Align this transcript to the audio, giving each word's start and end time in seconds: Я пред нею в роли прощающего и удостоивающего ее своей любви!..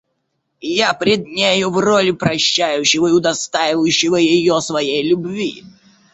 Я 0.67 0.95
пред 0.95 1.27
нею 1.27 1.69
в 1.69 1.77
роли 1.77 2.09
прощающего 2.09 3.09
и 3.09 3.11
удостоивающего 3.11 4.15
ее 4.15 4.59
своей 4.59 5.07
любви!.. 5.07 5.63